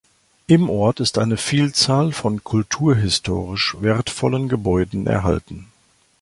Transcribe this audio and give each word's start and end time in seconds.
Im 0.47 0.67
Ort 0.67 0.99
ist 0.99 1.19
eine 1.19 1.37
Vielzahl 1.37 2.11
von 2.11 2.43
kulturhistorisch 2.43 3.77
wertvollen 3.81 4.49
Gebäuden 4.49 5.05
erhalten. 5.05 5.67